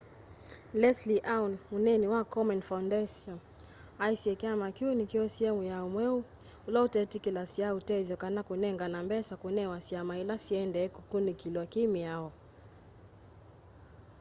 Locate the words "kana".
8.23-8.39